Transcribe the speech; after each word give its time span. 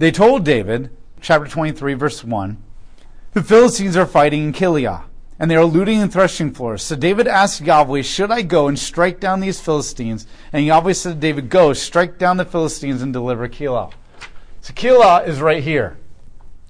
They 0.00 0.10
told 0.10 0.46
David, 0.46 0.88
chapter 1.20 1.46
23, 1.46 1.92
verse 1.92 2.24
1, 2.24 2.56
the 3.34 3.42
Philistines 3.42 3.98
are 3.98 4.06
fighting 4.06 4.44
in 4.44 4.52
Keilah, 4.54 5.02
and 5.38 5.50
they 5.50 5.56
are 5.56 5.64
looting 5.66 6.00
and 6.00 6.10
threshing 6.10 6.54
floors. 6.54 6.82
So 6.82 6.96
David 6.96 7.28
asked 7.28 7.60
Yahweh, 7.60 8.00
Should 8.00 8.30
I 8.30 8.40
go 8.40 8.66
and 8.66 8.78
strike 8.78 9.20
down 9.20 9.40
these 9.40 9.60
Philistines? 9.60 10.26
And 10.54 10.64
Yahweh 10.64 10.94
said 10.94 11.12
to 11.16 11.20
David, 11.20 11.50
Go, 11.50 11.74
strike 11.74 12.16
down 12.16 12.38
the 12.38 12.46
Philistines 12.46 13.02
and 13.02 13.12
deliver 13.12 13.46
Keilah. 13.46 13.92
So 14.62 14.72
Keilah 14.72 15.28
is 15.28 15.42
right 15.42 15.62
here. 15.62 15.98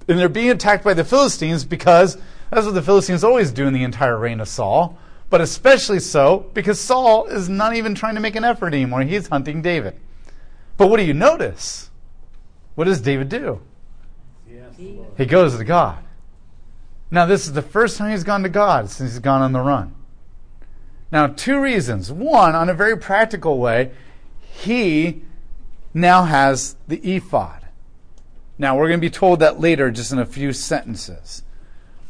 And 0.09 0.19
they're 0.19 0.27
being 0.27 0.49
attacked 0.49 0.83
by 0.83 0.93
the 0.93 1.05
Philistines 1.05 1.63
because 1.63 2.17
that's 2.49 2.65
what 2.65 2.75
the 2.75 2.81
Philistines 2.81 3.23
always 3.23 3.53
do 3.53 3.65
in 3.65 3.71
the 3.71 3.85
entire 3.85 4.17
reign 4.17 4.41
of 4.41 4.49
Saul. 4.49 4.97
But 5.29 5.39
especially 5.39 6.01
so 6.01 6.49
because 6.53 6.81
Saul 6.81 7.27
is 7.27 7.47
not 7.47 7.77
even 7.77 7.95
trying 7.95 8.15
to 8.15 8.21
make 8.21 8.35
an 8.35 8.43
effort 8.43 8.73
anymore. 8.73 9.03
He's 9.03 9.27
hunting 9.27 9.61
David. 9.61 9.95
But 10.75 10.87
what 10.87 10.97
do 10.97 11.03
you 11.03 11.13
notice? 11.13 11.90
What 12.75 12.85
does 12.85 13.01
David 13.01 13.29
do? 13.29 13.61
He 15.17 15.25
goes 15.25 15.57
to 15.57 15.63
God. 15.63 16.03
Now, 17.11 17.25
this 17.25 17.45
is 17.45 17.53
the 17.53 17.61
first 17.61 17.97
time 17.97 18.11
he's 18.11 18.23
gone 18.23 18.43
to 18.43 18.49
God 18.49 18.89
since 18.89 19.11
he's 19.11 19.19
gone 19.19 19.41
on 19.41 19.51
the 19.51 19.59
run. 19.59 19.93
Now, 21.11 21.27
two 21.27 21.59
reasons. 21.59 22.11
One, 22.11 22.55
on 22.55 22.69
a 22.69 22.73
very 22.73 22.97
practical 22.97 23.59
way, 23.59 23.91
he 24.39 25.21
now 25.93 26.23
has 26.23 26.77
the 26.87 26.97
ephod. 26.97 27.67
Now, 28.57 28.77
we're 28.77 28.87
going 28.87 28.99
to 28.99 29.05
be 29.05 29.09
told 29.09 29.39
that 29.39 29.59
later, 29.59 29.91
just 29.91 30.11
in 30.11 30.19
a 30.19 30.25
few 30.25 30.53
sentences. 30.53 31.43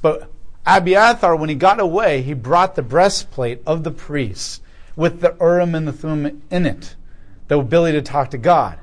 But 0.02 0.32
Abiathar, 0.66 1.36
when 1.36 1.50
he 1.50 1.56
got 1.56 1.80
away, 1.80 2.22
he 2.22 2.34
brought 2.34 2.76
the 2.76 2.84
breastplate 2.84 3.62
of 3.66 3.84
the 3.84 3.92
priest 3.92 4.62
with 4.96 5.22
the 5.22 5.36
Urim 5.42 5.74
and 5.74 5.88
the 5.88 5.94
Thummim 5.94 6.44
in 6.52 6.66
it, 6.66 6.96
the 7.48 7.60
ability 7.60 7.98
to 7.98 8.04
talk 8.04 8.30
to 8.32 8.38
God. 8.38 8.78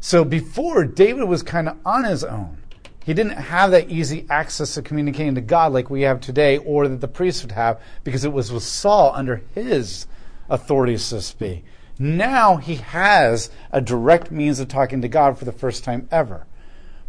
So 0.00 0.24
before, 0.24 0.84
David 0.84 1.24
was 1.24 1.42
kind 1.42 1.68
of 1.68 1.76
on 1.84 2.04
his 2.04 2.22
own. 2.22 2.58
He 3.04 3.14
didn't 3.14 3.38
have 3.38 3.70
that 3.70 3.88
easy 3.88 4.26
access 4.28 4.74
to 4.74 4.82
communicating 4.82 5.36
to 5.36 5.40
God 5.40 5.72
like 5.72 5.90
we 5.90 6.02
have 6.02 6.20
today, 6.20 6.58
or 6.58 6.88
that 6.88 7.00
the 7.00 7.08
priests 7.08 7.42
would 7.42 7.52
have, 7.52 7.80
because 8.02 8.24
it 8.24 8.32
was 8.32 8.50
with 8.50 8.64
Saul 8.64 9.12
under 9.14 9.42
his 9.54 10.06
authority, 10.48 10.96
so 10.96 11.16
to 11.16 11.22
speak. 11.22 11.64
Now 11.98 12.56
he 12.56 12.76
has 12.76 13.50
a 13.70 13.80
direct 13.80 14.30
means 14.30 14.60
of 14.60 14.68
talking 14.68 15.02
to 15.02 15.08
God 15.08 15.38
for 15.38 15.44
the 15.44 15.52
first 15.52 15.84
time 15.84 16.08
ever. 16.10 16.46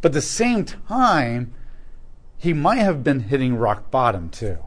But 0.01 0.09
at 0.09 0.13
the 0.13 0.21
same 0.21 0.65
time, 0.65 1.53
he 2.37 2.53
might 2.53 2.77
have 2.77 3.03
been 3.03 3.21
hitting 3.21 3.55
rock 3.55 3.89
bottom 3.89 4.29
too. 4.29 4.59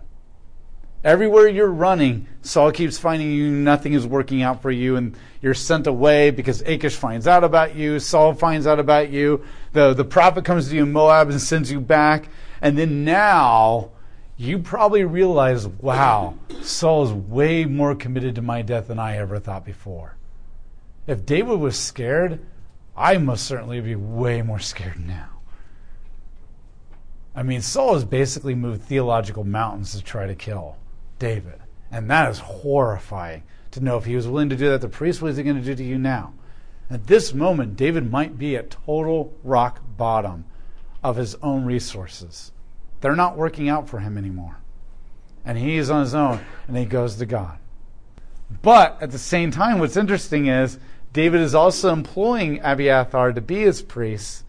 Everywhere 1.02 1.48
you're 1.48 1.66
running, 1.66 2.26
Saul 2.42 2.72
keeps 2.72 2.98
finding 2.98 3.32
you, 3.32 3.50
nothing 3.50 3.94
is 3.94 4.06
working 4.06 4.42
out 4.42 4.60
for 4.60 4.70
you, 4.70 4.96
and 4.96 5.16
you're 5.40 5.54
sent 5.54 5.86
away 5.86 6.30
because 6.30 6.60
Achish 6.62 6.96
finds 6.96 7.26
out 7.26 7.42
about 7.42 7.74
you, 7.74 7.98
Saul 7.98 8.34
finds 8.34 8.66
out 8.66 8.78
about 8.78 9.08
you, 9.08 9.42
the, 9.72 9.94
the 9.94 10.04
prophet 10.04 10.44
comes 10.44 10.68
to 10.68 10.74
you 10.74 10.82
in 10.82 10.92
Moab 10.92 11.30
and 11.30 11.40
sends 11.40 11.72
you 11.72 11.80
back, 11.80 12.28
and 12.60 12.76
then 12.76 13.02
now 13.02 13.92
you 14.36 14.58
probably 14.58 15.04
realize, 15.04 15.66
wow, 15.66 16.34
Saul 16.60 17.04
is 17.04 17.12
way 17.14 17.64
more 17.64 17.94
committed 17.94 18.34
to 18.34 18.42
my 18.42 18.60
death 18.60 18.88
than 18.88 18.98
I 18.98 19.16
ever 19.16 19.38
thought 19.38 19.64
before. 19.64 20.16
If 21.06 21.24
David 21.24 21.60
was 21.60 21.78
scared, 21.78 22.40
I 22.94 23.16
must 23.16 23.46
certainly 23.46 23.80
be 23.80 23.94
way 23.94 24.42
more 24.42 24.58
scared 24.58 25.00
now. 25.00 25.30
I 27.34 27.42
mean, 27.42 27.62
Saul 27.62 27.94
has 27.94 28.04
basically 28.04 28.54
moved 28.54 28.82
theological 28.82 29.44
mountains 29.44 29.92
to 29.92 30.02
try 30.02 30.26
to 30.26 30.34
kill 30.34 30.76
David. 31.20 31.60
And 31.92 32.10
that 32.10 32.28
is 32.28 32.40
horrifying 32.40 33.44
to 33.70 33.80
know 33.80 33.96
if 33.96 34.04
he 34.04 34.16
was 34.16 34.26
willing 34.26 34.48
to 34.48 34.56
do 34.56 34.70
that, 34.70 34.80
the 34.80 34.88
priest, 34.88 35.22
what 35.22 35.30
is 35.30 35.36
he 35.36 35.44
going 35.44 35.54
to 35.54 35.62
do 35.62 35.76
to 35.76 35.84
you 35.84 35.96
now? 35.96 36.32
At 36.90 37.06
this 37.06 37.32
moment, 37.32 37.76
David 37.76 38.10
might 38.10 38.36
be 38.36 38.56
at 38.56 38.70
total 38.70 39.32
rock 39.44 39.80
bottom 39.96 40.44
of 41.04 41.14
his 41.14 41.36
own 41.36 41.64
resources. 41.64 42.50
They're 43.00 43.14
not 43.14 43.36
working 43.36 43.68
out 43.68 43.88
for 43.88 44.00
him 44.00 44.18
anymore. 44.18 44.56
And 45.44 45.56
he 45.56 45.76
is 45.76 45.88
on 45.88 46.00
his 46.02 46.14
own, 46.14 46.40
and 46.66 46.76
he 46.76 46.84
goes 46.84 47.14
to 47.16 47.26
God. 47.26 47.58
But 48.62 49.00
at 49.00 49.12
the 49.12 49.18
same 49.18 49.52
time, 49.52 49.78
what's 49.78 49.96
interesting 49.96 50.48
is 50.48 50.78
David 51.12 51.40
is 51.40 51.54
also 51.54 51.92
employing 51.92 52.60
Abiathar 52.62 53.32
to 53.32 53.40
be 53.40 53.60
his 53.60 53.82
priest, 53.82 54.44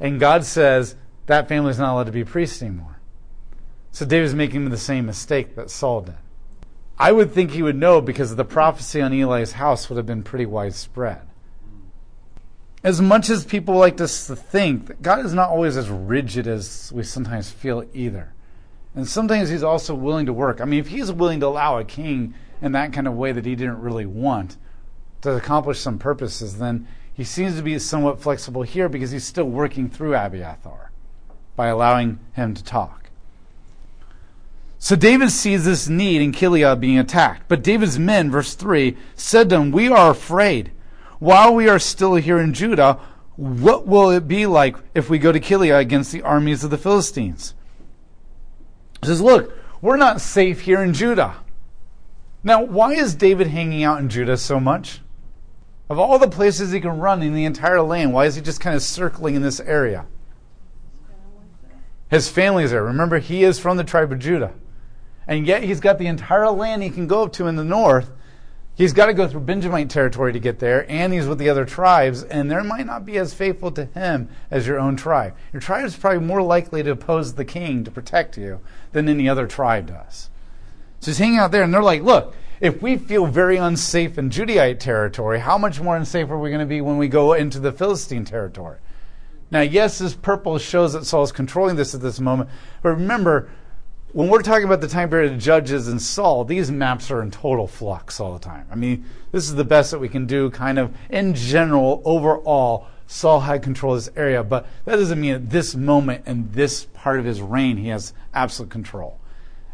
and 0.00 0.20
God 0.20 0.44
says 0.44 0.96
that 1.26 1.48
family 1.48 1.70
is 1.70 1.78
not 1.78 1.94
allowed 1.94 2.06
to 2.06 2.12
be 2.12 2.24
priests 2.24 2.62
anymore. 2.62 2.95
So 3.96 4.04
David's 4.04 4.34
making 4.34 4.68
the 4.68 4.76
same 4.76 5.06
mistake 5.06 5.56
that 5.56 5.70
Saul 5.70 6.02
did. 6.02 6.16
I 6.98 7.12
would 7.12 7.32
think 7.32 7.52
he 7.52 7.62
would 7.62 7.76
know 7.76 8.02
because 8.02 8.36
the 8.36 8.44
prophecy 8.44 9.00
on 9.00 9.14
Eli's 9.14 9.52
house 9.52 9.88
would 9.88 9.96
have 9.96 10.04
been 10.04 10.22
pretty 10.22 10.44
widespread. 10.44 11.22
As 12.84 13.00
much 13.00 13.30
as 13.30 13.46
people 13.46 13.76
like 13.76 13.96
to 13.96 14.06
think 14.06 14.88
that 14.88 15.00
God 15.00 15.24
is 15.24 15.32
not 15.32 15.48
always 15.48 15.78
as 15.78 15.88
rigid 15.88 16.46
as 16.46 16.92
we 16.94 17.04
sometimes 17.04 17.50
feel 17.50 17.86
either. 17.94 18.34
And 18.94 19.08
sometimes 19.08 19.48
he's 19.48 19.62
also 19.62 19.94
willing 19.94 20.26
to 20.26 20.32
work. 20.34 20.60
I 20.60 20.66
mean, 20.66 20.80
if 20.80 20.88
he's 20.88 21.10
willing 21.10 21.40
to 21.40 21.46
allow 21.46 21.78
a 21.78 21.84
king 21.84 22.34
in 22.60 22.72
that 22.72 22.92
kind 22.92 23.08
of 23.08 23.14
way 23.14 23.32
that 23.32 23.46
he 23.46 23.56
didn't 23.56 23.80
really 23.80 24.04
want 24.04 24.58
to 25.22 25.34
accomplish 25.34 25.80
some 25.80 25.98
purposes, 25.98 26.58
then 26.58 26.86
he 27.14 27.24
seems 27.24 27.56
to 27.56 27.62
be 27.62 27.78
somewhat 27.78 28.20
flexible 28.20 28.60
here 28.60 28.90
because 28.90 29.10
he's 29.10 29.24
still 29.24 29.48
working 29.48 29.88
through 29.88 30.14
Abiathar 30.14 30.90
by 31.56 31.68
allowing 31.68 32.18
him 32.34 32.52
to 32.52 32.62
talk. 32.62 33.05
So 34.86 34.94
David 34.94 35.32
sees 35.32 35.64
this 35.64 35.88
need 35.88 36.22
in 36.22 36.30
Keilah 36.30 36.78
being 36.78 36.96
attacked. 36.96 37.48
But 37.48 37.64
David's 37.64 37.98
men, 37.98 38.30
verse 38.30 38.54
3, 38.54 38.96
said 39.16 39.48
to 39.48 39.56
him, 39.56 39.72
We 39.72 39.88
are 39.88 40.12
afraid. 40.12 40.70
While 41.18 41.56
we 41.56 41.68
are 41.68 41.80
still 41.80 42.14
here 42.14 42.38
in 42.38 42.54
Judah, 42.54 43.00
what 43.34 43.88
will 43.88 44.10
it 44.10 44.28
be 44.28 44.46
like 44.46 44.76
if 44.94 45.10
we 45.10 45.18
go 45.18 45.32
to 45.32 45.40
Keilah 45.40 45.80
against 45.80 46.12
the 46.12 46.22
armies 46.22 46.62
of 46.62 46.70
the 46.70 46.78
Philistines? 46.78 47.54
He 49.00 49.08
says, 49.08 49.20
Look, 49.20 49.52
we're 49.80 49.96
not 49.96 50.20
safe 50.20 50.60
here 50.60 50.84
in 50.84 50.94
Judah. 50.94 51.34
Now, 52.44 52.62
why 52.62 52.92
is 52.92 53.16
David 53.16 53.48
hanging 53.48 53.82
out 53.82 53.98
in 53.98 54.08
Judah 54.08 54.36
so 54.36 54.60
much? 54.60 55.00
Of 55.90 55.98
all 55.98 56.20
the 56.20 56.28
places 56.28 56.70
he 56.70 56.78
can 56.78 57.00
run 57.00 57.22
in 57.22 57.34
the 57.34 57.44
entire 57.44 57.82
land, 57.82 58.12
why 58.12 58.26
is 58.26 58.36
he 58.36 58.40
just 58.40 58.60
kind 58.60 58.76
of 58.76 58.82
circling 58.82 59.34
in 59.34 59.42
this 59.42 59.58
area? 59.58 60.06
His 62.08 62.28
family's 62.28 62.70
there. 62.70 62.84
Remember, 62.84 63.18
he 63.18 63.42
is 63.42 63.58
from 63.58 63.78
the 63.78 63.82
tribe 63.82 64.12
of 64.12 64.20
Judah 64.20 64.52
and 65.26 65.46
yet 65.46 65.62
he's 65.62 65.80
got 65.80 65.98
the 65.98 66.06
entire 66.06 66.50
land 66.50 66.82
he 66.82 66.90
can 66.90 67.06
go 67.06 67.24
up 67.24 67.32
to 67.34 67.46
in 67.46 67.56
the 67.56 67.64
north. 67.64 68.10
He's 68.74 68.92
got 68.92 69.06
to 69.06 69.14
go 69.14 69.26
through 69.26 69.40
Benjamite 69.40 69.88
territory 69.88 70.34
to 70.34 70.38
get 70.38 70.58
there, 70.58 70.84
and 70.90 71.12
he's 71.12 71.26
with 71.26 71.38
the 71.38 71.48
other 71.48 71.64
tribes, 71.64 72.22
and 72.22 72.50
there 72.50 72.62
might 72.62 72.84
not 72.84 73.06
be 73.06 73.16
as 73.16 73.32
faithful 73.32 73.70
to 73.72 73.86
him 73.86 74.28
as 74.50 74.66
your 74.66 74.78
own 74.78 74.96
tribe. 74.96 75.34
Your 75.52 75.62
tribe 75.62 75.86
is 75.86 75.96
probably 75.96 76.20
more 76.20 76.42
likely 76.42 76.82
to 76.82 76.90
oppose 76.90 77.34
the 77.34 77.44
king 77.44 77.84
to 77.84 77.90
protect 77.90 78.36
you 78.36 78.60
than 78.92 79.08
any 79.08 79.28
other 79.28 79.46
tribe 79.46 79.86
does. 79.86 80.28
So 81.00 81.10
he's 81.10 81.18
hanging 81.18 81.38
out 81.38 81.52
there, 81.52 81.62
and 81.62 81.72
they're 81.72 81.82
like, 81.82 82.02
look, 82.02 82.34
if 82.60 82.82
we 82.82 82.98
feel 82.98 83.26
very 83.26 83.56
unsafe 83.56 84.18
in 84.18 84.28
Judahite 84.28 84.78
territory, 84.78 85.40
how 85.40 85.56
much 85.56 85.80
more 85.80 85.96
unsafe 85.96 86.30
are 86.30 86.38
we 86.38 86.50
going 86.50 86.60
to 86.60 86.66
be 86.66 86.82
when 86.82 86.98
we 86.98 87.08
go 87.08 87.32
into 87.32 87.58
the 87.58 87.72
Philistine 87.72 88.26
territory? 88.26 88.78
Now, 89.50 89.60
yes, 89.60 89.98
this 89.98 90.14
purple 90.14 90.58
shows 90.58 90.92
that 90.92 91.06
Saul 91.06 91.22
is 91.22 91.32
controlling 91.32 91.76
this 91.76 91.94
at 91.94 92.02
this 92.02 92.20
moment, 92.20 92.50
but 92.82 92.90
remember, 92.90 93.48
when 94.16 94.30
we're 94.30 94.40
talking 94.40 94.64
about 94.64 94.80
the 94.80 94.88
time 94.88 95.10
period 95.10 95.30
of 95.30 95.38
Judges 95.38 95.88
and 95.88 96.00
Saul, 96.00 96.46
these 96.46 96.70
maps 96.70 97.10
are 97.10 97.20
in 97.20 97.30
total 97.30 97.66
flux 97.66 98.18
all 98.18 98.32
the 98.32 98.38
time. 98.38 98.66
I 98.72 98.74
mean, 98.74 99.04
this 99.30 99.46
is 99.46 99.54
the 99.54 99.62
best 99.62 99.90
that 99.90 99.98
we 99.98 100.08
can 100.08 100.24
do, 100.24 100.48
kind 100.48 100.78
of 100.78 100.96
in 101.10 101.34
general, 101.34 102.00
overall. 102.02 102.86
Saul 103.06 103.40
had 103.40 103.62
control 103.62 103.92
of 103.92 104.02
this 104.02 104.16
area, 104.16 104.42
but 104.42 104.66
that 104.86 104.96
doesn't 104.96 105.20
mean 105.20 105.34
at 105.34 105.50
this 105.50 105.74
moment 105.74 106.22
and 106.24 106.50
this 106.54 106.86
part 106.94 107.18
of 107.18 107.26
his 107.26 107.42
reign 107.42 107.76
he 107.76 107.88
has 107.88 108.14
absolute 108.32 108.70
control. 108.70 109.20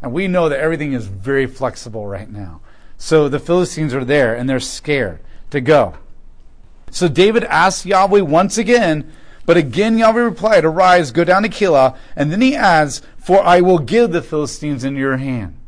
And 0.02 0.12
we 0.12 0.26
know 0.26 0.48
that 0.48 0.58
everything 0.58 0.92
is 0.92 1.06
very 1.06 1.46
flexible 1.46 2.08
right 2.08 2.28
now. 2.28 2.62
So 2.98 3.28
the 3.28 3.38
Philistines 3.38 3.94
are 3.94 4.04
there 4.04 4.34
and 4.34 4.50
they're 4.50 4.58
scared 4.58 5.20
to 5.50 5.60
go. 5.60 5.94
So 6.90 7.06
David 7.06 7.44
asks 7.44 7.86
Yahweh 7.86 8.22
once 8.22 8.58
again 8.58 9.08
but 9.44 9.56
again 9.56 9.98
Yahweh 9.98 10.20
replied, 10.20 10.64
Arise, 10.64 11.10
go 11.10 11.24
down 11.24 11.42
to 11.42 11.48
Keilah. 11.48 11.96
And 12.16 12.30
then 12.30 12.40
he 12.40 12.54
adds, 12.54 13.02
For 13.18 13.42
I 13.42 13.60
will 13.60 13.78
give 13.78 14.12
the 14.12 14.22
Philistines 14.22 14.84
into 14.84 15.00
your 15.00 15.16
hand. 15.16 15.58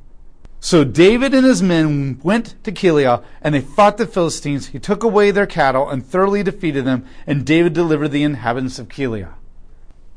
So 0.61 0.83
David 0.83 1.35
and 1.35 1.45
his 1.45 1.63
men 1.63 2.19
went 2.23 2.55
to 2.65 2.73
Keilah, 2.73 3.23
and 3.43 3.55
they 3.55 3.61
fought 3.61 3.99
the 3.99 4.07
Philistines. 4.07 4.69
He 4.69 4.79
took 4.79 5.03
away 5.03 5.31
their 5.31 5.47
cattle 5.47 5.91
and 5.91 6.05
thoroughly 6.05 6.43
defeated 6.43 6.87
them, 6.87 7.05
and 7.27 7.45
David 7.45 7.75
delivered 7.75 8.09
the 8.09 8.23
inhabitants 8.23 8.79
of 8.79 8.89
Keilah. 8.89 9.35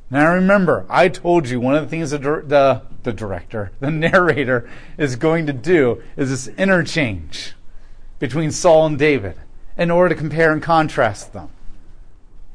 Now 0.09 0.33
remember, 0.33 0.85
I 0.89 1.09
told 1.09 1.49
you 1.49 1.59
one 1.59 1.75
of 1.75 1.83
the 1.83 1.89
things 1.89 2.11
the, 2.11 2.19
the, 2.19 2.83
the 3.03 3.11
director, 3.11 3.71
the 3.81 3.91
narrator, 3.91 4.69
is 4.97 5.17
going 5.17 5.47
to 5.47 5.53
do 5.53 6.01
is 6.15 6.29
this 6.29 6.47
interchange 6.57 7.53
between 8.19 8.51
Saul 8.51 8.85
and 8.85 8.97
David 8.97 9.35
in 9.77 9.91
order 9.91 10.15
to 10.15 10.19
compare 10.19 10.53
and 10.53 10.63
contrast 10.63 11.33
them. 11.33 11.49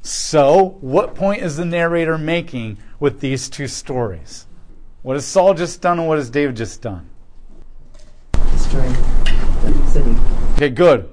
So, 0.03 0.79
what 0.81 1.15
point 1.15 1.43
is 1.43 1.57
the 1.57 1.65
narrator 1.65 2.19
making 2.19 2.79
with 2.99 3.21
these 3.21 3.49
two 3.49 3.69
stories? 3.69 4.47
What 5.03 5.15
has 5.15 5.25
Saul 5.25 5.55
just 5.55 5.81
done 5.81 6.01
and 6.01 6.09
what 6.09 6.19
has 6.19 6.29
David 6.29 6.57
just 6.57 6.83
done? 6.83 7.09
Destroying 8.33 8.93
the 8.93 9.87
city. 9.87 10.17
Okay, 10.55 10.71
good. 10.71 11.09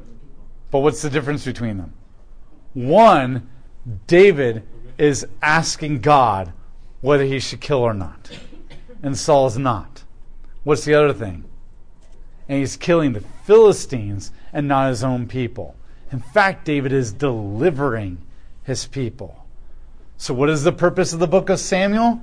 But 0.72 0.80
what's 0.80 1.04
the 1.04 1.10
difference 1.10 1.46
between 1.46 1.78
them? 1.78 1.94
One, 2.74 3.48
David 4.08 4.64
is 4.98 5.26
asking 5.42 6.02
God 6.02 6.52
whether 7.02 7.26
he 7.26 7.40
should 7.40 7.62
kill 7.62 7.80
or 7.80 7.94
not. 7.94 8.32
And 9.04 9.16
Saul's 9.16 9.58
not. 9.58 10.04
What's 10.64 10.86
the 10.86 10.96
other 10.96 11.14
thing? 11.14 11.46
And 12.48 12.60
he's 12.60 12.76
killing 12.76 13.14
the 13.14 13.22
Philistines 13.44 14.32
and 14.52 14.68
not 14.68 14.90
his 14.90 15.04
own 15.04 15.28
people. 15.28 15.76
In 16.12 16.20
fact, 16.20 16.66
David 16.66 16.92
is 16.92 17.14
delivering 17.14 18.24
his 18.70 18.86
people. 18.88 19.46
So, 20.18 20.34
what 20.34 20.50
is 20.50 20.64
the 20.64 20.72
purpose 20.72 21.12
of 21.12 21.20
the 21.20 21.28
book 21.28 21.50
of 21.50 21.60
Samuel? 21.60 22.22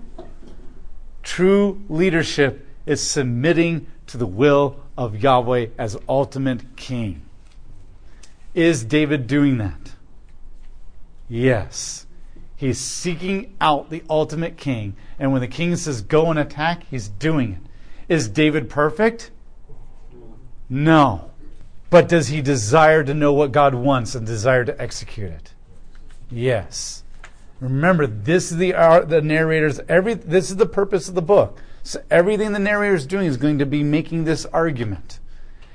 True 1.22 1.82
leadership 1.88 2.66
is 2.86 3.02
submitting 3.02 3.86
to 4.06 4.16
the 4.16 4.26
will 4.26 4.76
of 4.96 5.22
Yahweh 5.22 5.66
as 5.76 5.96
ultimate 6.08 6.76
king. 6.76 7.22
Is 8.54 8.84
David 8.84 9.26
doing 9.26 9.58
that? 9.58 9.92
Yes. 11.28 12.06
He's 12.54 12.78
seeking 12.78 13.54
out 13.60 13.90
the 13.90 14.02
ultimate 14.08 14.56
king. 14.56 14.94
And 15.18 15.32
when 15.32 15.40
the 15.40 15.48
king 15.48 15.74
says 15.76 16.00
go 16.00 16.30
and 16.30 16.38
attack, 16.38 16.84
he's 16.90 17.08
doing 17.08 17.52
it. 17.52 18.14
Is 18.14 18.28
David 18.28 18.70
perfect? 18.70 19.30
No. 20.68 21.30
But 21.90 22.08
does 22.08 22.28
he 22.28 22.40
desire 22.40 23.02
to 23.04 23.14
know 23.14 23.32
what 23.32 23.52
God 23.52 23.74
wants 23.74 24.14
and 24.14 24.26
desire 24.26 24.64
to 24.64 24.80
execute 24.80 25.32
it? 25.32 25.52
Yes. 26.30 27.04
Remember, 27.60 28.06
this 28.06 28.50
is 28.50 28.58
the 28.58 28.74
uh, 28.74 29.00
the 29.00 29.22
narrator's 29.22 29.80
every. 29.88 30.14
This 30.14 30.50
is 30.50 30.56
the 30.56 30.66
purpose 30.66 31.08
of 31.08 31.14
the 31.14 31.22
book. 31.22 31.58
So 31.82 32.02
everything 32.10 32.52
the 32.52 32.58
narrator 32.58 32.94
is 32.94 33.06
doing 33.06 33.26
is 33.26 33.36
going 33.36 33.58
to 33.60 33.66
be 33.66 33.82
making 33.82 34.24
this 34.24 34.44
argument. 34.46 35.20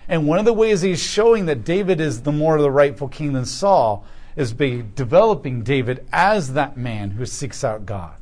And 0.07 0.27
one 0.27 0.39
of 0.39 0.45
the 0.45 0.53
ways 0.53 0.81
he's 0.81 1.01
showing 1.01 1.45
that 1.45 1.63
David 1.63 2.01
is 2.01 2.23
the 2.23 2.33
more 2.33 2.61
the 2.61 2.69
rightful 2.69 3.07
king 3.07 3.31
than 3.31 3.45
Saul 3.45 4.05
is 4.35 4.53
by 4.53 4.83
developing 4.93 5.63
David 5.63 6.05
as 6.11 6.53
that 6.53 6.75
man 6.75 7.11
who 7.11 7.25
seeks 7.25 7.63
out 7.63 7.85
God 7.85 8.15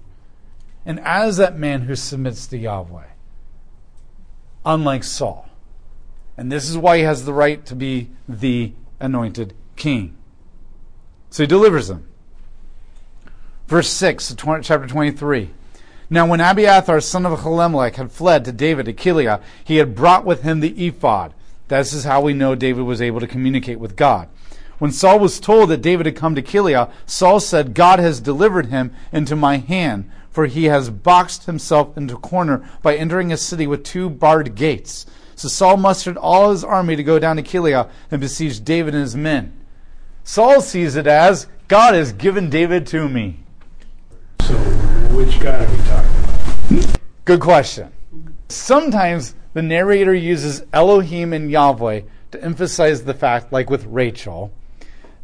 and 0.86 1.00
as 1.02 1.38
that 1.38 1.58
man 1.58 1.82
who 1.82 1.96
submits 1.96 2.48
to 2.48 2.58
Yahweh, 2.58 3.08
unlike 4.66 5.04
Saul. 5.04 5.50
And 6.38 6.52
this 6.52 6.70
is 6.70 6.78
why 6.78 6.98
he 6.98 7.04
has 7.04 7.26
the 7.26 7.34
right 7.34 7.66
to 7.66 7.76
be 7.76 8.10
the 8.28 8.74
anointed 9.00 9.54
king. 9.76 10.16
So 11.30 11.44
he 11.44 11.48
delivers 11.48 11.90
him. 11.90 12.09
Verse 13.70 13.92
6, 13.92 14.34
chapter 14.64 14.88
23. 14.88 15.52
Now, 16.10 16.26
when 16.26 16.42
Abiathar, 16.42 17.02
son 17.02 17.28
of 17.28 17.40
Ahimelech, 17.40 17.98
had 17.98 18.12
fled 18.12 18.44
to 18.46 18.52
David 18.52 18.88
at 18.88 18.96
Keilah, 18.96 19.44
he 19.64 19.76
had 19.76 19.94
brought 19.94 20.26
with 20.26 20.42
him 20.42 20.60
the 20.60 20.88
ephod. 20.88 21.36
This 21.68 21.94
is 21.94 22.04
how 22.04 22.20
we 22.20 22.34
know 22.34 22.56
David 22.56 22.82
was 22.82 23.00
able 23.00 23.20
to 23.20 23.28
communicate 23.28 23.80
with 23.80 23.96
God. 23.96 24.28
When 24.80 24.92
Saul 24.92 25.20
was 25.20 25.40
told 25.40 25.70
that 25.70 25.84
David 25.84 26.08
had 26.08 26.16
come 26.16 26.34
to 26.34 26.42
Keilah, 26.42 26.90
Saul 27.06 27.40
said, 27.40 27.76
God 27.76 28.00
has 28.00 28.20
delivered 28.20 28.66
him 28.66 28.92
into 29.12 29.36
my 29.36 29.58
hand, 29.58 30.10
for 30.32 30.48
he 30.48 30.66
has 30.66 30.90
boxed 30.90 31.46
himself 31.46 31.96
into 31.96 32.16
a 32.16 32.20
corner 32.20 32.68
by 32.82 32.96
entering 32.96 33.32
a 33.32 33.38
city 33.38 33.68
with 33.68 33.84
two 33.84 34.10
barred 34.10 34.56
gates. 34.56 35.06
So 35.36 35.48
Saul 35.48 35.78
mustered 35.78 36.18
all 36.18 36.50
his 36.50 36.64
army 36.64 36.96
to 36.96 37.04
go 37.04 37.20
down 37.20 37.36
to 37.36 37.44
Keilah 37.44 37.88
and 38.10 38.20
besiege 38.20 38.64
David 38.64 38.96
and 38.96 39.04
his 39.04 39.16
men. 39.16 39.54
Saul 40.24 40.60
sees 40.60 40.96
it 40.96 41.06
as 41.06 41.46
God 41.68 41.94
has 41.94 42.14
given 42.14 42.50
David 42.50 42.88
to 42.88 43.08
me. 43.08 43.44
Which 45.20 45.38
God 45.42 45.68
are 45.68 45.70
we 45.70 45.78
talking 45.84 46.86
about? 46.86 47.00
Good 47.26 47.42
question. 47.42 47.92
Sometimes 48.48 49.36
the 49.54 49.62
narrator 49.62 50.14
uses 50.14 50.64
Elohim 50.72 51.34
and 51.34 51.52
Yahweh 51.52 52.04
to 52.32 52.42
emphasize 52.42 53.04
the 53.04 53.14
fact, 53.14 53.52
like 53.52 53.70
with 53.70 53.84
Rachel, 53.84 54.54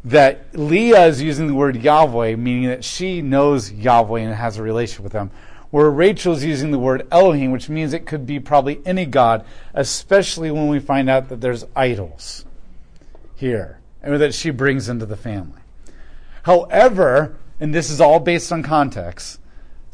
that 0.04 0.48
Leah 0.52 1.06
is 1.06 1.22
using 1.22 1.46
the 1.46 1.54
word 1.54 1.76
Yahweh, 1.76 2.36
meaning 2.36 2.68
that 2.68 2.84
she 2.84 3.22
knows 3.22 3.72
Yahweh 3.72 4.20
and 4.20 4.34
has 4.34 4.58
a 4.58 4.62
relationship 4.62 5.02
with 5.02 5.14
him, 5.14 5.30
where 5.70 5.88
Rachel 5.88 6.34
is 6.34 6.44
using 6.44 6.72
the 6.72 6.78
word 6.78 7.08
Elohim, 7.10 7.50
which 7.50 7.70
means 7.70 7.94
it 7.94 8.04
could 8.04 8.26
be 8.26 8.38
probably 8.38 8.82
any 8.84 9.06
god, 9.06 9.46
especially 9.72 10.50
when 10.50 10.68
we 10.68 10.78
find 10.78 11.08
out 11.08 11.30
that 11.30 11.40
there's 11.40 11.64
idols 11.74 12.44
here, 13.34 13.78
and 14.02 14.20
that 14.20 14.34
she 14.34 14.50
brings 14.50 14.90
into 14.90 15.06
the 15.06 15.16
family. 15.16 15.62
However, 16.42 17.38
and 17.58 17.74
this 17.74 17.88
is 17.88 17.98
all 17.98 18.20
based 18.20 18.52
on 18.52 18.62
context, 18.62 19.40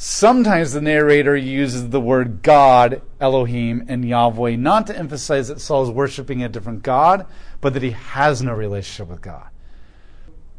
sometimes 0.03 0.73
the 0.73 0.81
narrator 0.81 1.37
uses 1.37 1.91
the 1.91 2.01
word 2.01 2.43
God, 2.43 3.03
Elohim, 3.21 3.85
and 3.87 4.05
Yahweh 4.05 4.57
not 4.57 4.89
to 4.89 4.99
emphasize 4.99 5.47
that 5.47 5.61
Saul 5.61 5.85
is 5.85 5.91
worshiping 5.91 6.43
a 6.43 6.49
different 6.49 6.83
God, 6.83 7.25
but 7.61 7.73
that 7.75 7.85
he 7.85 7.93
has 7.93 8.43
no 8.43 8.53
relationship 8.53 9.09
with 9.09 9.21
God. 9.21 9.47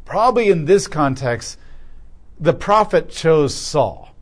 Probably 0.06 0.48
in 0.48 0.64
this 0.64 0.86
context, 0.86 1.58
the 2.40 2.54
prophet 2.54 3.10
chose 3.10 3.54
Saul. 3.54 4.14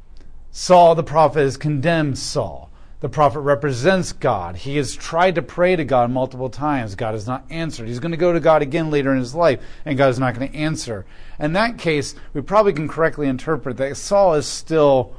Saul, 0.50 0.96
the 0.96 1.04
prophet, 1.04 1.42
has 1.42 1.56
condemned 1.56 2.18
Saul. 2.18 2.71
The 3.02 3.08
prophet 3.08 3.40
represents 3.40 4.12
God. 4.12 4.54
He 4.54 4.76
has 4.76 4.94
tried 4.94 5.34
to 5.34 5.42
pray 5.42 5.74
to 5.74 5.84
God 5.84 6.12
multiple 6.12 6.48
times. 6.48 6.94
God 6.94 7.14
has 7.14 7.26
not 7.26 7.44
answered. 7.50 7.88
He's 7.88 7.98
going 7.98 8.12
to 8.12 8.16
go 8.16 8.32
to 8.32 8.38
God 8.38 8.62
again 8.62 8.92
later 8.92 9.10
in 9.10 9.18
his 9.18 9.34
life, 9.34 9.60
and 9.84 9.98
God 9.98 10.10
is 10.10 10.20
not 10.20 10.36
going 10.36 10.52
to 10.52 10.56
answer. 10.56 11.04
In 11.40 11.52
that 11.54 11.78
case, 11.78 12.14
we 12.32 12.42
probably 12.42 12.72
can 12.72 12.86
correctly 12.86 13.26
interpret 13.26 13.76
that 13.78 13.96
Saul 13.96 14.34
is 14.34 14.46
still 14.46 15.16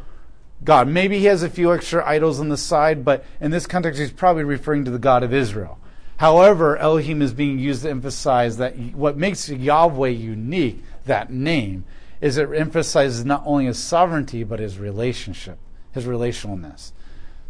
God. 0.64 0.88
Maybe 0.88 1.20
he 1.20 1.26
has 1.26 1.44
a 1.44 1.50
few 1.50 1.74
extra 1.74 2.08
idols 2.08 2.40
on 2.40 2.48
the 2.48 2.56
side, 2.56 3.04
but 3.04 3.26
in 3.42 3.52
this 3.52 3.68
context, 3.68 4.00
he's 4.00 4.14
probably 4.14 4.46
referring 4.46 4.86
to 4.86 4.92
the 4.92 4.98
God 4.98 5.22
of 5.22 5.34
Israel. 5.34 5.78
However, 6.16 6.78
Elohim 6.78 7.22
is 7.22 7.34
being 7.34 7.60
used 7.60 7.82
to 7.82 7.90
emphasize 7.90 8.56
that 8.58 8.78
what 8.94 9.18
makes 9.18 9.50
Yahweh 9.50 10.08
unique, 10.08 10.82
that 11.04 11.34
name, 11.34 11.84
is 12.22 12.38
it 12.38 12.48
emphasizes 12.56 13.26
not 13.26 13.44
only 13.46 13.66
his 13.66 13.78
sovereignty, 13.78 14.46
but 14.46 14.62
his 14.62 14.80
relationship, 14.80 15.58
his 15.92 16.06
relationalness. 16.06 16.94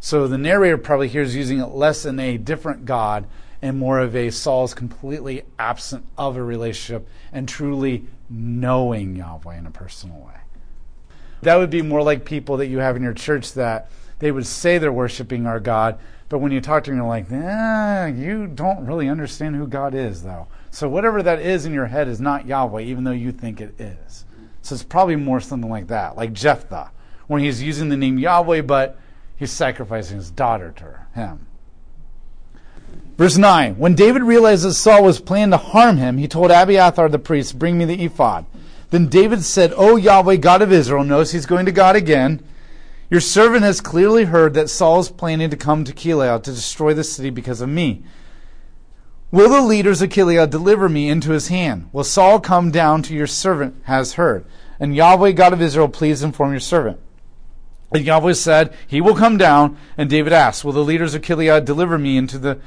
So 0.03 0.27
the 0.27 0.37
narrator 0.37 0.77
probably 0.77 1.07
here 1.07 1.21
is 1.21 1.33
using 1.33 1.59
it 1.59 1.67
less 1.67 2.03
in 2.03 2.19
a 2.19 2.37
different 2.37 2.83
God 2.83 3.25
and 3.61 3.79
more 3.79 3.99
of 3.99 4.17
a 4.17 4.31
Saul's 4.31 4.73
completely 4.73 5.43
absent 5.57 6.05
of 6.17 6.35
a 6.35 6.43
relationship 6.43 7.07
and 7.31 7.47
truly 7.47 8.03
knowing 8.29 9.15
Yahweh 9.15 9.57
in 9.57 9.65
a 9.65 9.71
personal 9.71 10.19
way. 10.19 10.41
That 11.43 11.55
would 11.55 11.69
be 11.69 11.81
more 11.81 12.03
like 12.03 12.25
people 12.25 12.57
that 12.57 12.67
you 12.67 12.79
have 12.79 12.97
in 12.97 13.01
your 13.01 13.13
church 13.13 13.53
that 13.53 13.89
they 14.19 14.29
would 14.29 14.45
say 14.45 14.77
they're 14.77 14.91
worshiping 14.91 15.47
our 15.47 15.61
God, 15.61 15.97
but 16.27 16.39
when 16.39 16.51
you 16.51 16.59
talk 16.59 16.83
to 16.83 16.91
them, 16.91 16.97
you're 16.97 17.07
like, 17.07 17.31
eh, 17.31 18.07
you 18.07 18.47
don't 18.47 18.85
really 18.85 19.07
understand 19.07 19.55
who 19.55 19.67
God 19.67 19.95
is, 19.95 20.21
though. 20.21 20.47
So 20.69 20.89
whatever 20.89 21.23
that 21.23 21.39
is 21.39 21.65
in 21.65 21.73
your 21.73 21.85
head 21.85 22.09
is 22.09 22.19
not 22.19 22.45
Yahweh, 22.45 22.81
even 22.81 23.05
though 23.05 23.11
you 23.11 23.31
think 23.31 23.61
it 23.61 23.79
is. 23.79 24.25
So 24.63 24.75
it's 24.75 24.83
probably 24.83 25.15
more 25.15 25.39
something 25.39 25.71
like 25.71 25.87
that, 25.87 26.17
like 26.17 26.33
Jephthah, 26.33 26.91
when 27.27 27.41
he's 27.41 27.63
using 27.63 27.87
the 27.87 27.95
name 27.95 28.19
Yahweh, 28.19 28.63
but 28.63 28.99
he's 29.35 29.51
sacrificing 29.51 30.17
his 30.17 30.31
daughter 30.31 30.73
to 30.77 31.19
him. 31.19 31.47
Verse 33.17 33.37
9 33.37 33.75
When 33.77 33.95
David 33.95 34.23
realized 34.23 34.65
that 34.65 34.73
Saul 34.73 35.03
was 35.03 35.19
planning 35.19 35.51
to 35.51 35.57
harm 35.57 35.97
him, 35.97 36.17
he 36.17 36.27
told 36.27 36.51
Abiathar 36.51 37.09
the 37.09 37.19
priest, 37.19 37.59
Bring 37.59 37.77
me 37.77 37.85
the 37.85 38.03
ephod. 38.03 38.45
Then 38.89 39.07
David 39.07 39.43
said, 39.43 39.73
O 39.75 39.95
Yahweh, 39.95 40.35
God 40.37 40.61
of 40.61 40.71
Israel, 40.71 41.03
knows 41.03 41.31
he's 41.31 41.45
going 41.45 41.65
to 41.65 41.71
God 41.71 41.95
again. 41.95 42.43
Your 43.09 43.21
servant 43.21 43.63
has 43.63 43.81
clearly 43.81 44.25
heard 44.25 44.53
that 44.53 44.69
Saul 44.69 44.99
is 44.99 45.09
planning 45.09 45.49
to 45.49 45.57
come 45.57 45.83
to 45.83 45.93
Keilah 45.93 46.41
to 46.43 46.51
destroy 46.51 46.93
the 46.93 47.03
city 47.03 47.29
because 47.29 47.61
of 47.61 47.69
me. 47.69 48.03
Will 49.31 49.49
the 49.49 49.61
leaders 49.61 50.01
of 50.01 50.09
Keilah 50.09 50.49
deliver 50.49 50.87
me 50.87 51.09
into 51.09 51.31
his 51.31 51.47
hand? 51.47 51.89
Will 51.91 52.03
Saul 52.03 52.39
come 52.39 52.69
down 52.69 53.01
to 53.03 53.15
your 53.15 53.27
servant 53.27 53.75
has 53.85 54.13
heard? 54.13 54.45
And 54.79 54.95
Yahweh, 54.95 55.31
God 55.31 55.53
of 55.53 55.61
Israel, 55.61 55.87
please 55.87 56.21
inform 56.21 56.51
your 56.51 56.59
servant. 56.59 56.99
And 57.93 58.05
Yahweh 58.05 58.33
said, 58.33 58.75
He 58.87 59.01
will 59.01 59.15
come 59.15 59.37
down. 59.37 59.77
And 59.97 60.09
David 60.09 60.33
asked, 60.33 60.65
Will 60.65 60.73
the 60.73 60.83
leaders 60.83 61.13
of 61.13 61.21
Keilah 61.21 61.63
deliver 61.63 61.97
me 61.97 62.17
into 62.17 62.39
the, 62.39 62.59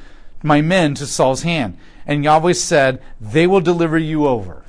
my 0.43 0.61
men 0.61 0.95
to 0.95 1.07
Saul's 1.07 1.43
hand? 1.43 1.77
And 2.07 2.23
Yahweh 2.23 2.53
said, 2.53 3.03
They 3.21 3.47
will 3.47 3.61
deliver 3.61 3.99
you 3.99 4.27
over. 4.27 4.65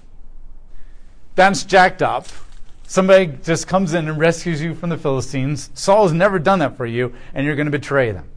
That's 1.36 1.64
jacked 1.64 2.02
up. 2.02 2.28
Somebody 2.88 3.38
just 3.44 3.68
comes 3.68 3.94
in 3.94 4.08
and 4.08 4.18
rescues 4.18 4.62
you 4.62 4.74
from 4.74 4.90
the 4.90 4.98
Philistines. 4.98 5.70
Saul 5.74 6.04
has 6.04 6.14
never 6.14 6.40
done 6.40 6.60
that 6.60 6.78
for 6.78 6.86
you, 6.86 7.14
and 7.34 7.46
you're 7.46 7.56
going 7.56 7.66
to 7.66 7.72
betray 7.72 8.12
them. 8.12 8.30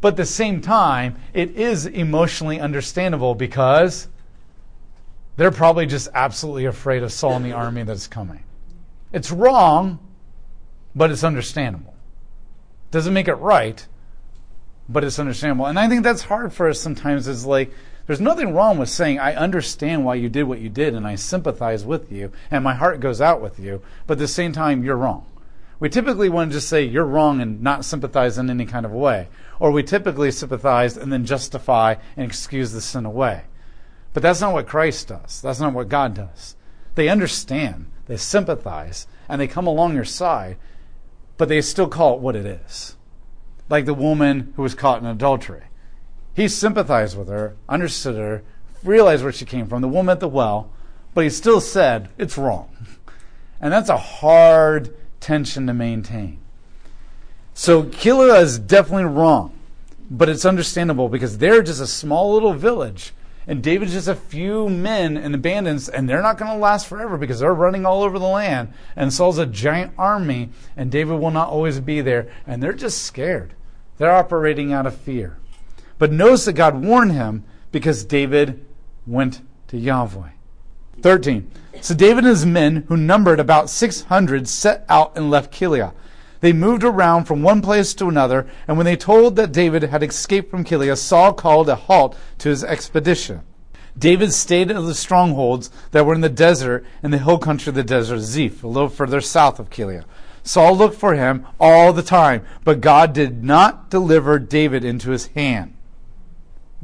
But 0.00 0.14
at 0.14 0.16
the 0.16 0.26
same 0.26 0.62
time, 0.62 1.16
it 1.34 1.50
is 1.50 1.86
emotionally 1.86 2.58
understandable 2.58 3.34
because 3.34 4.08
they're 5.36 5.50
probably 5.50 5.86
just 5.86 6.08
absolutely 6.14 6.64
afraid 6.64 7.02
of 7.02 7.12
Saul 7.12 7.36
and 7.36 7.44
the 7.44 7.52
army 7.52 7.82
that's 7.82 8.06
coming. 8.06 8.42
It's 9.12 9.30
wrong, 9.30 9.98
but 10.94 11.10
it's 11.10 11.24
understandable. 11.24 11.94
Doesn't 12.90 13.14
make 13.14 13.28
it 13.28 13.34
right, 13.34 13.86
but 14.88 15.04
it's 15.04 15.18
understandable. 15.18 15.66
And 15.66 15.78
I 15.78 15.88
think 15.88 16.02
that's 16.02 16.22
hard 16.22 16.52
for 16.52 16.68
us 16.68 16.80
sometimes 16.80 17.28
is 17.28 17.46
like, 17.46 17.72
there's 18.06 18.20
nothing 18.20 18.54
wrong 18.54 18.78
with 18.78 18.88
saying, 18.88 19.20
I 19.20 19.34
understand 19.34 20.04
why 20.04 20.16
you 20.16 20.28
did 20.28 20.44
what 20.44 20.58
you 20.58 20.68
did 20.68 20.94
and 20.94 21.06
I 21.06 21.14
sympathize 21.14 21.84
with 21.84 22.10
you 22.10 22.32
and 22.50 22.64
my 22.64 22.74
heart 22.74 22.98
goes 22.98 23.20
out 23.20 23.40
with 23.40 23.60
you, 23.60 23.82
but 24.06 24.14
at 24.14 24.18
the 24.18 24.28
same 24.28 24.52
time, 24.52 24.82
you're 24.82 24.96
wrong. 24.96 25.26
We 25.78 25.88
typically 25.88 26.28
want 26.28 26.50
to 26.50 26.56
just 26.56 26.68
say 26.68 26.82
you're 26.82 27.04
wrong 27.04 27.40
and 27.40 27.62
not 27.62 27.84
sympathize 27.84 28.36
in 28.36 28.50
any 28.50 28.66
kind 28.66 28.84
of 28.84 28.92
way. 28.92 29.28
Or 29.58 29.70
we 29.70 29.82
typically 29.82 30.30
sympathize 30.30 30.96
and 30.96 31.12
then 31.12 31.24
justify 31.24 31.94
and 32.16 32.26
excuse 32.26 32.72
the 32.72 32.80
sin 32.80 33.06
away. 33.06 33.42
But 34.12 34.22
that's 34.22 34.40
not 34.40 34.52
what 34.52 34.66
Christ 34.66 35.08
does. 35.08 35.40
That's 35.40 35.60
not 35.60 35.72
what 35.72 35.88
God 35.88 36.14
does. 36.14 36.56
They 36.96 37.08
understand 37.08 37.86
they 38.10 38.16
sympathize, 38.16 39.06
and 39.28 39.40
they 39.40 39.46
come 39.46 39.68
along 39.68 39.94
your 39.94 40.04
side, 40.04 40.56
but 41.40 41.48
they 41.48 41.62
still 41.62 41.88
call 41.88 42.16
it 42.16 42.20
what 42.20 42.36
it 42.36 42.44
is. 42.44 42.96
Like 43.70 43.86
the 43.86 43.94
woman 43.94 44.52
who 44.56 44.62
was 44.62 44.74
caught 44.74 45.00
in 45.00 45.06
adultery. 45.06 45.62
He 46.34 46.48
sympathized 46.48 47.16
with 47.16 47.28
her, 47.28 47.56
understood 47.66 48.16
her, 48.16 48.42
realized 48.84 49.22
where 49.22 49.32
she 49.32 49.46
came 49.46 49.66
from, 49.66 49.80
the 49.80 49.88
woman 49.88 50.12
at 50.12 50.20
the 50.20 50.28
well, 50.28 50.70
but 51.14 51.24
he 51.24 51.30
still 51.30 51.62
said, 51.62 52.10
it's 52.18 52.36
wrong. 52.36 52.68
And 53.62 53.72
that's 53.72 53.88
a 53.88 53.96
hard 53.96 54.94
tension 55.20 55.66
to 55.66 55.72
maintain. 55.72 56.40
So 57.54 57.84
Keilah 57.84 58.42
is 58.42 58.58
definitely 58.58 59.04
wrong, 59.04 59.58
but 60.10 60.28
it's 60.28 60.44
understandable 60.44 61.08
because 61.08 61.38
they're 61.38 61.62
just 61.62 61.80
a 61.80 61.86
small 61.86 62.34
little 62.34 62.52
village, 62.52 63.12
and 63.50 63.64
David's 63.64 63.94
just 63.94 64.06
a 64.06 64.14
few 64.14 64.68
men 64.68 65.16
and 65.16 65.34
abandons, 65.34 65.88
and 65.88 66.08
they're 66.08 66.22
not 66.22 66.38
going 66.38 66.52
to 66.52 66.56
last 66.56 66.86
forever 66.86 67.16
because 67.16 67.40
they're 67.40 67.52
running 67.52 67.84
all 67.84 68.04
over 68.04 68.16
the 68.16 68.24
land, 68.24 68.72
and 68.94 69.12
Saul's 69.12 69.38
a 69.38 69.44
giant 69.44 69.92
army, 69.98 70.50
and 70.76 70.88
David 70.88 71.18
will 71.18 71.32
not 71.32 71.48
always 71.48 71.80
be 71.80 72.00
there, 72.00 72.30
and 72.46 72.62
they're 72.62 72.72
just 72.72 73.02
scared. 73.02 73.54
They're 73.98 74.14
operating 74.14 74.72
out 74.72 74.86
of 74.86 74.96
fear. 74.96 75.36
But 75.98 76.12
notice 76.12 76.44
that 76.44 76.52
God 76.52 76.80
warned 76.80 77.10
him 77.10 77.42
because 77.72 78.04
David 78.04 78.64
went 79.04 79.40
to 79.66 79.76
Yahweh. 79.76 80.28
13. 81.02 81.50
So 81.80 81.92
David 81.92 82.18
and 82.18 82.28
his 82.28 82.46
men, 82.46 82.84
who 82.86 82.96
numbered 82.96 83.40
about 83.40 83.68
600, 83.68 84.46
set 84.46 84.84
out 84.88 85.16
and 85.16 85.28
left 85.28 85.52
Keilah. 85.52 85.92
They 86.40 86.52
moved 86.52 86.84
around 86.84 87.24
from 87.24 87.42
one 87.42 87.60
place 87.60 87.92
to 87.94 88.08
another, 88.08 88.46
and 88.66 88.76
when 88.76 88.86
they 88.86 88.96
told 88.96 89.36
that 89.36 89.52
David 89.52 89.82
had 89.84 90.02
escaped 90.02 90.50
from 90.50 90.64
Keilah, 90.64 90.96
Saul 90.96 91.34
called 91.34 91.68
a 91.68 91.76
halt 91.76 92.16
to 92.38 92.48
his 92.48 92.64
expedition. 92.64 93.42
David 93.98 94.32
stayed 94.32 94.70
at 94.70 94.76
the 94.80 94.94
strongholds 94.94 95.70
that 95.90 96.06
were 96.06 96.14
in 96.14 96.22
the 96.22 96.28
desert, 96.28 96.84
in 97.02 97.10
the 97.10 97.18
hill 97.18 97.38
country 97.38 97.70
of 97.70 97.74
the 97.74 97.84
desert 97.84 98.20
Ziph, 98.20 98.64
a 98.64 98.68
little 98.68 98.88
further 98.88 99.20
south 99.20 99.58
of 99.58 99.68
Keilah. 99.68 100.04
Saul 100.42 100.76
looked 100.76 100.96
for 100.96 101.14
him 101.14 101.46
all 101.58 101.92
the 101.92 102.02
time, 102.02 102.46
but 102.64 102.80
God 102.80 103.12
did 103.12 103.44
not 103.44 103.90
deliver 103.90 104.38
David 104.38 104.84
into 104.84 105.10
his 105.10 105.26
hand. 105.28 105.74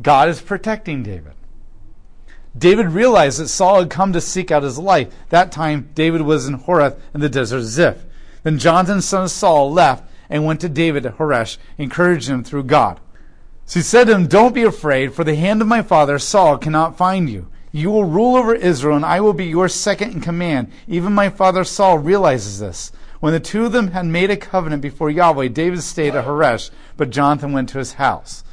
God 0.03 0.29
is 0.29 0.43
protecting 0.43 1.03
David. 1.03 1.33
David 2.57 2.89
realized 2.89 3.41
that 3.41 3.49
Saul 3.49 3.81
had 3.81 3.91
come 3.91 4.13
to 4.13 4.21
seek 4.21 4.51
out 4.51 4.63
his 4.63 4.79
life. 4.79 5.13
That 5.31 5.53
time, 5.53 5.91
David 5.95 6.23
was 6.23 6.47
in 6.47 6.59
Horesh 6.59 6.99
in 7.15 7.21
the 7.21 7.29
desert 7.29 7.63
Ziph. 7.63 8.05
Then 8.47 8.61
Jonathan, 8.61 9.03
son 9.03 9.25
of 9.25 9.33
Saul, 9.33 9.73
left 9.73 10.09
and 10.31 10.45
went 10.45 10.61
to 10.61 10.69
David 10.69 11.05
at 11.05 11.19
Horesh, 11.19 11.59
encouraged 11.79 12.29
him 12.29 12.45
through 12.45 12.63
God. 12.63 13.01
So 13.65 13.81
he 13.81 13.83
said 13.83 14.05
to 14.05 14.15
him, 14.15 14.29
Don't 14.29 14.55
be 14.55 14.63
afraid, 14.63 15.15
for 15.15 15.25
the 15.25 15.35
hand 15.35 15.61
of 15.61 15.67
my 15.67 15.83
father 15.83 16.17
Saul 16.21 16.57
cannot 16.57 16.97
find 16.97 17.29
you. 17.29 17.49
You 17.73 17.91
will 17.91 18.05
rule 18.05 18.37
over 18.37 18.55
Israel, 18.55 18.95
and 18.95 19.05
I 19.05 19.21
will 19.21 19.33
be 19.33 19.47
your 19.47 19.69
second 19.69 20.13
in 20.13 20.21
command. 20.21 20.71
Even 20.87 21.13
my 21.13 21.29
father 21.29 21.65
Saul 21.65 21.99
realizes 21.99 22.61
this. 22.61 22.93
When 23.19 23.33
the 23.33 23.41
two 23.41 23.65
of 23.65 23.73
them 23.73 23.89
had 23.89 24.07
made 24.07 24.31
a 24.31 24.37
covenant 24.37 24.81
before 24.81 25.11
Yahweh, 25.11 25.49
David 25.49 25.83
stayed 25.83 26.15
at 26.15 26.25
Horesh, 26.25 26.71
but 26.97 27.11
Jonathan 27.11 27.51
went 27.51 27.71
to 27.71 27.79
his 27.79 27.95
house. 27.95 28.45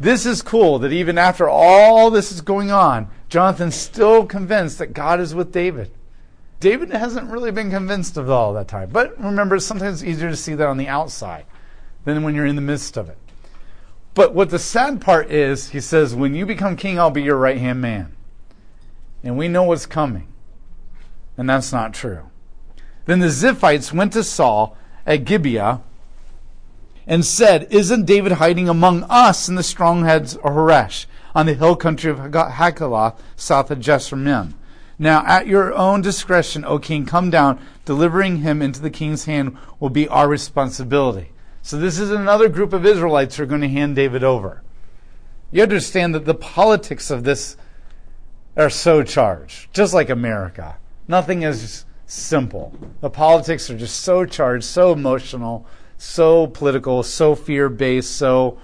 This 0.00 0.26
is 0.26 0.42
cool 0.42 0.80
that 0.80 0.92
even 0.92 1.16
after 1.16 1.48
all 1.48 2.10
this 2.10 2.32
is 2.32 2.40
going 2.40 2.72
on, 2.72 3.08
Jonathan's 3.28 3.76
still 3.76 4.26
convinced 4.26 4.80
that 4.80 4.94
God 4.94 5.20
is 5.20 5.32
with 5.32 5.52
David. 5.52 5.92
David 6.62 6.90
hasn't 6.90 7.28
really 7.28 7.50
been 7.50 7.70
convinced 7.70 8.16
of 8.16 8.30
all 8.30 8.54
that 8.54 8.68
time. 8.68 8.90
But 8.90 9.20
remember, 9.20 9.56
it's 9.56 9.66
sometimes 9.66 10.00
it's 10.00 10.08
easier 10.08 10.30
to 10.30 10.36
see 10.36 10.54
that 10.54 10.68
on 10.68 10.76
the 10.76 10.86
outside 10.86 11.44
than 12.04 12.22
when 12.22 12.36
you're 12.36 12.46
in 12.46 12.54
the 12.54 12.62
midst 12.62 12.96
of 12.96 13.08
it. 13.08 13.18
But 14.14 14.32
what 14.32 14.50
the 14.50 14.60
sad 14.60 15.00
part 15.00 15.28
is, 15.28 15.70
he 15.70 15.80
says, 15.80 16.14
when 16.14 16.36
you 16.36 16.46
become 16.46 16.76
king, 16.76 17.00
I'll 17.00 17.10
be 17.10 17.24
your 17.24 17.36
right 17.36 17.58
hand 17.58 17.80
man. 17.80 18.14
And 19.24 19.36
we 19.36 19.48
know 19.48 19.64
what's 19.64 19.86
coming. 19.86 20.28
And 21.36 21.50
that's 21.50 21.72
not 21.72 21.94
true. 21.94 22.30
Then 23.06 23.18
the 23.18 23.26
Ziphites 23.26 23.92
went 23.92 24.12
to 24.12 24.22
Saul 24.22 24.76
at 25.04 25.24
Gibeah 25.24 25.80
and 27.08 27.24
said, 27.24 27.66
Isn't 27.72 28.04
David 28.04 28.32
hiding 28.32 28.68
among 28.68 29.02
us 29.10 29.48
in 29.48 29.56
the 29.56 29.62
strongheads 29.62 30.36
of 30.36 30.42
Horesh, 30.44 31.06
on 31.34 31.46
the 31.46 31.54
hill 31.54 31.74
country 31.74 32.12
of 32.12 32.18
Hachilah, 32.18 33.16
south 33.34 33.72
of 33.72 33.80
Jeshimon? 33.80 34.54
Now, 35.02 35.24
at 35.26 35.48
your 35.48 35.74
own 35.74 36.00
discretion, 36.00 36.64
O 36.64 36.78
king, 36.78 37.06
come 37.06 37.28
down. 37.28 37.58
Delivering 37.84 38.38
him 38.38 38.62
into 38.62 38.80
the 38.80 38.90
king's 38.90 39.24
hand 39.24 39.56
will 39.80 39.90
be 39.90 40.06
our 40.06 40.28
responsibility. 40.28 41.32
So, 41.60 41.76
this 41.76 41.98
is 41.98 42.10
another 42.10 42.48
group 42.48 42.72
of 42.72 42.86
Israelites 42.86 43.36
who 43.36 43.42
are 43.42 43.46
going 43.46 43.62
to 43.62 43.68
hand 43.68 43.96
David 43.96 44.22
over. 44.22 44.62
You 45.50 45.64
understand 45.64 46.14
that 46.14 46.24
the 46.24 46.34
politics 46.34 47.10
of 47.10 47.24
this 47.24 47.56
are 48.56 48.70
so 48.70 49.02
charged, 49.02 49.74
just 49.74 49.92
like 49.92 50.08
America. 50.08 50.76
Nothing 51.08 51.42
is 51.42 51.84
simple. 52.06 52.72
The 53.00 53.10
politics 53.10 53.68
are 53.70 53.76
just 53.76 54.00
so 54.00 54.24
charged, 54.24 54.64
so 54.64 54.92
emotional 54.92 55.66
so 56.02 56.48
political, 56.48 57.04
so 57.04 57.36
fear 57.36 57.68
based, 57.68 58.16
so 58.16 58.58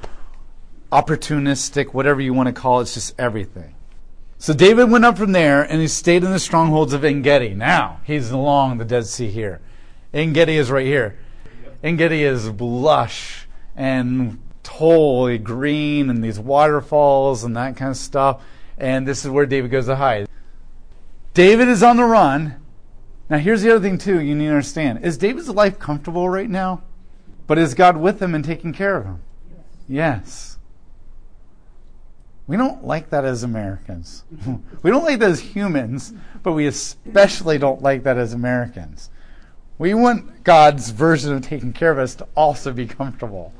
opportunistic, 0.90 1.94
whatever 1.94 2.20
you 2.20 2.34
want 2.34 2.48
to 2.48 2.52
call 2.52 2.80
it, 2.80 2.82
it's 2.82 2.94
just 2.94 3.14
everything. 3.18 3.74
So 4.40 4.54
David 4.54 4.88
went 4.88 5.04
up 5.04 5.18
from 5.18 5.32
there 5.32 5.62
and 5.62 5.80
he 5.80 5.88
stayed 5.88 6.22
in 6.22 6.30
the 6.30 6.38
strongholds 6.38 6.92
of 6.92 7.04
Engedi. 7.04 7.54
Now 7.54 8.00
he's 8.04 8.30
along 8.30 8.78
the 8.78 8.84
Dead 8.84 9.06
Sea 9.06 9.28
here. 9.28 9.60
Engedi 10.14 10.56
is 10.56 10.70
right 10.70 10.86
here. 10.86 11.18
Engedi 11.82 12.22
is 12.22 12.48
lush 12.48 13.48
and 13.76 14.40
totally 14.62 15.38
green 15.38 16.08
and 16.08 16.22
these 16.22 16.38
waterfalls 16.38 17.42
and 17.42 17.56
that 17.56 17.76
kind 17.76 17.90
of 17.90 17.96
stuff. 17.96 18.42
And 18.78 19.08
this 19.08 19.24
is 19.24 19.30
where 19.30 19.44
David 19.44 19.72
goes 19.72 19.86
to 19.86 19.96
hide. 19.96 20.28
David 21.34 21.66
is 21.66 21.82
on 21.82 21.96
the 21.96 22.04
run. 22.04 22.62
Now 23.28 23.38
here's 23.38 23.62
the 23.62 23.74
other 23.74 23.80
thing 23.80 23.98
too 23.98 24.20
you 24.20 24.36
need 24.36 24.46
to 24.46 24.50
understand. 24.50 25.04
Is 25.04 25.18
David's 25.18 25.48
life 25.48 25.80
comfortable 25.80 26.28
right 26.28 26.48
now? 26.48 26.82
But 27.48 27.58
is 27.58 27.74
God 27.74 27.96
with 27.96 28.22
him 28.22 28.36
and 28.36 28.44
taking 28.44 28.72
care 28.72 28.96
of 28.96 29.04
him? 29.04 29.20
Yes. 29.88 30.57
We 32.48 32.56
don't 32.56 32.82
like 32.82 33.10
that 33.10 33.26
as 33.26 33.42
Americans. 33.42 34.24
we 34.82 34.90
don't 34.90 35.04
like 35.04 35.18
that 35.20 35.30
as 35.30 35.40
humans, 35.40 36.14
but 36.42 36.52
we 36.52 36.66
especially 36.66 37.58
don't 37.58 37.82
like 37.82 38.02
that 38.04 38.16
as 38.16 38.32
Americans. 38.32 39.10
We 39.76 39.92
want 39.92 40.42
God's 40.44 40.90
version 40.90 41.34
of 41.34 41.42
taking 41.42 41.74
care 41.74 41.92
of 41.92 41.98
us 41.98 42.14
to 42.16 42.26
also 42.34 42.72
be 42.72 42.86
comfortable. 42.86 43.52